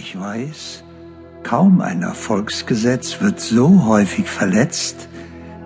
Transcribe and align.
Ich 0.00 0.16
weiß, 0.16 0.84
kaum 1.42 1.80
ein 1.80 2.02
Erfolgsgesetz 2.02 3.20
wird 3.20 3.40
so 3.40 3.84
häufig 3.84 4.30
verletzt 4.30 5.08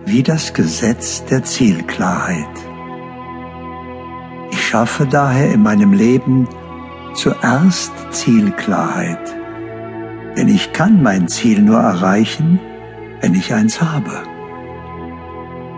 wie 0.06 0.22
das 0.22 0.54
Gesetz 0.54 1.22
der 1.26 1.44
Zielklarheit. 1.44 2.56
Ich 4.50 4.66
schaffe 4.66 5.04
daher 5.04 5.52
in 5.52 5.62
meinem 5.62 5.92
Leben 5.92 6.48
zuerst 7.12 7.92
Zielklarheit, 8.10 9.36
denn 10.38 10.48
ich 10.48 10.72
kann 10.72 11.02
mein 11.02 11.28
Ziel 11.28 11.60
nur 11.60 11.80
erreichen, 11.80 12.58
wenn 13.20 13.34
ich 13.34 13.52
eins 13.52 13.82
habe. 13.82 14.22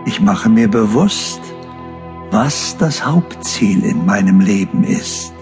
Ich 0.05 0.21
mache 0.21 0.47
mir 0.47 0.69
bewusst, 0.69 1.41
was 2.31 2.77
das 2.77 3.05
Hauptziel 3.05 3.83
in 3.83 4.05
meinem 4.05 4.39
Leben 4.39 4.85
ist. 4.85 5.34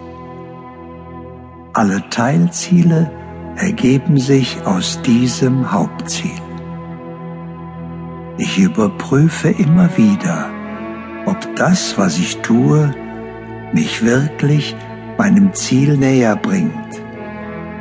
Alle 1.75 2.07
Teilziele 2.11 3.09
ergeben 3.55 4.19
sich 4.19 4.63
aus 4.63 5.01
diesem 5.01 5.71
Hauptziel. 5.71 6.39
Ich 8.37 8.59
überprüfe 8.59 9.49
immer 9.49 9.89
wieder, 9.97 10.51
ob 11.25 11.55
das, 11.55 11.97
was 11.97 12.19
ich 12.19 12.37
tue, 12.37 12.93
mich 13.73 14.05
wirklich 14.05 14.75
meinem 15.17 15.51
Ziel 15.53 15.97
näher 15.97 16.35
bringt 16.35 17.01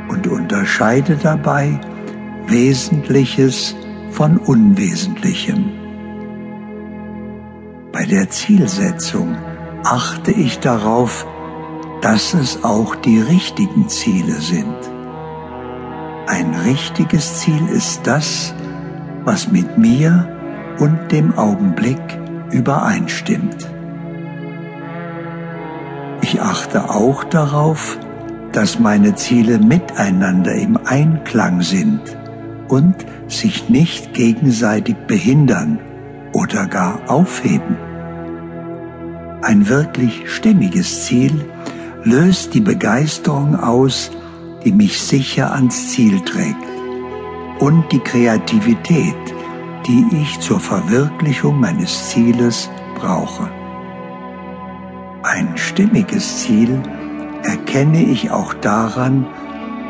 und 0.09 0.25
unterscheide 0.25 1.15
dabei 1.15 1.79
Wesentliches 2.47 3.75
von 4.09 4.37
Unwesentlichem. 4.37 5.65
Bei 7.91 8.05
der 8.05 8.27
Zielsetzung 8.31 9.35
achte 9.83 10.31
ich 10.31 10.57
darauf, 10.59 11.27
dass 12.03 12.33
es 12.33 12.65
auch 12.65 12.95
die 12.95 13.21
richtigen 13.21 13.87
Ziele 13.87 14.33
sind. 14.33 14.75
Ein 16.27 16.53
richtiges 16.53 17.39
Ziel 17.39 17.65
ist 17.69 18.01
das, 18.03 18.53
was 19.23 19.49
mit 19.49 19.77
mir 19.77 20.27
und 20.79 21.13
dem 21.13 21.37
Augenblick 21.37 22.01
übereinstimmt. 22.51 23.69
Ich 26.21 26.41
achte 26.41 26.89
auch 26.89 27.23
darauf, 27.23 27.97
dass 28.51 28.79
meine 28.79 29.15
Ziele 29.15 29.57
miteinander 29.57 30.53
im 30.55 30.77
Einklang 30.83 31.61
sind 31.61 32.01
und 32.67 32.95
sich 33.29 33.69
nicht 33.69 34.13
gegenseitig 34.13 34.97
behindern 35.07 35.79
oder 36.33 36.65
gar 36.65 36.99
aufheben. 37.07 37.77
Ein 39.41 39.69
wirklich 39.69 40.29
stimmiges 40.29 41.05
Ziel 41.05 41.45
löst 42.05 42.53
die 42.53 42.61
Begeisterung 42.61 43.55
aus, 43.55 44.11
die 44.65 44.71
mich 44.71 45.01
sicher 45.01 45.53
ans 45.53 45.89
Ziel 45.91 46.19
trägt 46.21 46.57
und 47.59 47.89
die 47.91 47.99
Kreativität, 47.99 49.15
die 49.87 50.05
ich 50.21 50.39
zur 50.39 50.59
Verwirklichung 50.59 51.59
meines 51.59 52.09
Zieles 52.09 52.69
brauche. 52.95 53.49
Ein 55.23 55.57
stimmiges 55.57 56.43
Ziel 56.43 56.81
erkenne 57.43 58.03
ich 58.03 58.31
auch 58.31 58.53
daran, 58.55 59.25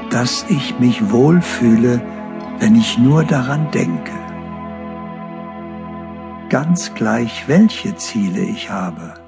dass 0.09 0.45
ich 0.49 0.79
mich 0.79 1.11
wohlfühle, 1.11 2.01
wenn 2.59 2.75
ich 2.75 2.97
nur 2.99 3.23
daran 3.23 3.71
denke. 3.71 4.11
Ganz 6.49 6.93
gleich, 6.93 7.47
welche 7.47 7.95
Ziele 7.95 8.41
ich 8.41 8.69
habe 8.69 9.22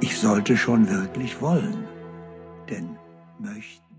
ich 0.00 0.18
sollte 0.18 0.56
schon 0.56 0.88
wirklich 0.88 1.40
wollen, 1.40 1.84
denn 2.68 2.96
möchte 3.38 3.87